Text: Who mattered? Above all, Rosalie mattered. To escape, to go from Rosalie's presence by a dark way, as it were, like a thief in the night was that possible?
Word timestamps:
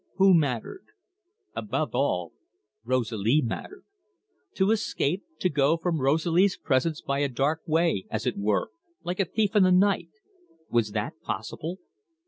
Who 0.15 0.33
mattered? 0.33 0.85
Above 1.55 1.93
all, 1.93 2.33
Rosalie 2.83 3.39
mattered. 3.45 3.85
To 4.55 4.71
escape, 4.71 5.21
to 5.37 5.47
go 5.47 5.77
from 5.77 6.01
Rosalie's 6.01 6.57
presence 6.57 7.01
by 7.03 7.19
a 7.19 7.29
dark 7.29 7.61
way, 7.67 8.05
as 8.09 8.25
it 8.25 8.35
were, 8.35 8.71
like 9.03 9.19
a 9.19 9.25
thief 9.25 9.55
in 9.55 9.61
the 9.61 9.71
night 9.71 10.09
was 10.71 10.93
that 10.93 11.21
possible? 11.21 11.77